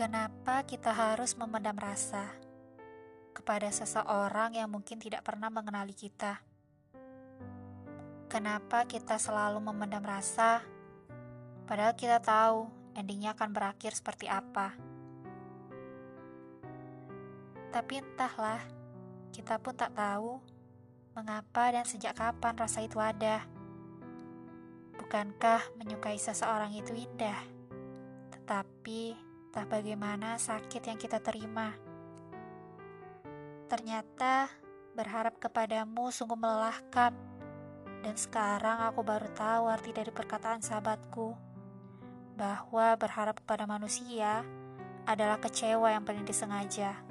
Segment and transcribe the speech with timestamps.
[0.00, 2.24] Kenapa kita harus memendam rasa
[3.36, 6.40] kepada seseorang yang mungkin tidak pernah mengenali kita?
[8.24, 10.64] Kenapa kita selalu memendam rasa,
[11.68, 14.72] padahal kita tahu endingnya akan berakhir seperti apa?
[17.68, 18.64] Tapi entahlah,
[19.36, 20.40] kita pun tak tahu
[21.12, 23.44] mengapa dan sejak kapan rasa itu ada.
[24.96, 27.36] Bukankah menyukai seseorang itu indah?
[28.32, 31.74] Tetapi Entah bagaimana sakit yang kita terima.
[33.66, 34.46] Ternyata
[34.94, 37.10] berharap kepadamu sungguh melelahkan.
[38.06, 41.34] Dan sekarang aku baru tahu arti dari perkataan sahabatku.
[42.38, 44.46] Bahwa berharap kepada manusia
[45.02, 47.02] adalah kecewa yang paling disengaja.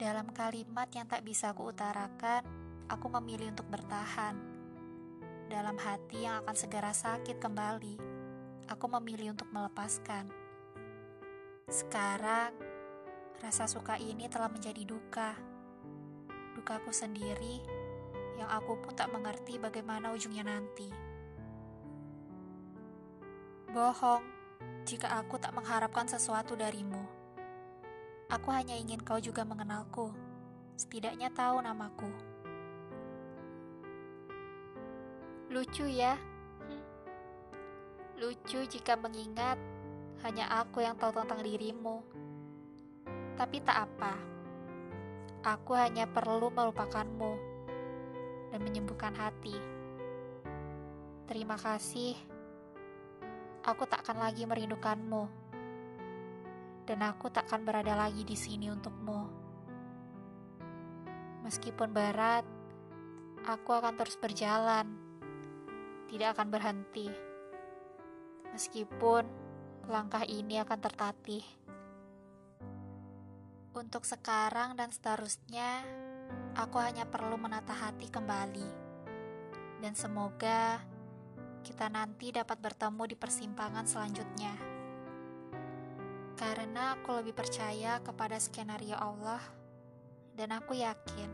[0.00, 2.48] Dalam kalimat yang tak bisa aku utarakan,
[2.88, 4.40] aku memilih untuk bertahan.
[5.52, 8.13] Dalam hati yang akan segera sakit kembali
[8.68, 10.28] aku memilih untuk melepaskan.
[11.68, 12.52] Sekarang,
[13.40, 15.36] rasa suka ini telah menjadi duka.
[16.54, 17.60] Dukaku sendiri
[18.38, 20.88] yang aku pun tak mengerti bagaimana ujungnya nanti.
[23.74, 24.22] Bohong
[24.86, 27.02] jika aku tak mengharapkan sesuatu darimu.
[28.30, 30.12] Aku hanya ingin kau juga mengenalku,
[30.78, 32.08] setidaknya tahu namaku.
[35.52, 36.18] Lucu ya,
[38.14, 39.58] Lucu jika mengingat
[40.22, 41.98] hanya aku yang tahu tentang dirimu.
[43.34, 44.14] Tapi tak apa.
[45.42, 47.32] Aku hanya perlu melupakanmu
[48.54, 49.58] dan menyembuhkan hati.
[51.26, 52.14] Terima kasih.
[53.66, 55.26] Aku takkan lagi merindukanmu.
[56.86, 59.26] Dan aku takkan berada lagi di sini untukmu.
[61.42, 62.46] Meskipun berat,
[63.42, 64.86] aku akan terus berjalan.
[66.06, 67.33] Tidak akan berhenti
[68.54, 69.26] meskipun
[69.90, 71.42] langkah ini akan tertatih.
[73.74, 75.82] Untuk sekarang dan seterusnya,
[76.54, 78.70] aku hanya perlu menata hati kembali,
[79.82, 80.78] dan semoga
[81.66, 84.54] kita nanti dapat bertemu di persimpangan selanjutnya.
[86.38, 89.42] Karena aku lebih percaya kepada skenario Allah,
[90.38, 91.30] dan aku yakin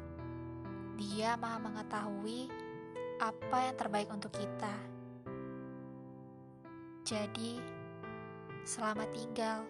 [0.97, 2.48] Dia Maha Mengetahui
[3.20, 5.00] apa yang terbaik untuk kita.
[7.05, 7.59] Jadi,
[8.62, 9.65] selamat tinggal.